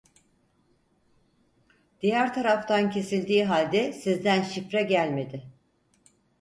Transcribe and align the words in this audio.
Diğer 2.01 2.33
taraftan 2.33 2.89
kesildiği 2.91 3.45
halde 3.45 3.93
sizden 3.93 4.43
şifre 4.43 4.83
gelmedi 4.83 5.43